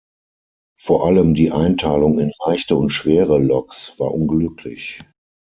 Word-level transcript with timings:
Vor 0.79 1.05
allem 1.05 1.35
die 1.35 1.51
Einteilung 1.51 2.17
in 2.17 2.31
„leichte“ 2.43 2.75
und 2.75 2.89
„schwere“ 2.89 3.37
Loks 3.37 3.99
war 3.99 4.11
unglücklich. 4.15 4.99